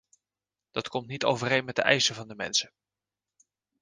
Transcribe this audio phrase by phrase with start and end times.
[0.71, 2.71] Dat komt niet overeen met de eisen van de mensen.